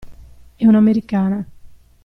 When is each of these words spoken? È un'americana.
È 0.55 0.65
un'americana. 0.65 1.45